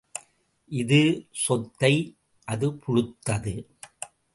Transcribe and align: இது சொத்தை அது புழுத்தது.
இது 0.71 1.01
சொத்தை 1.43 1.93
அது 2.47 2.67
புழுத்தது. 2.73 3.55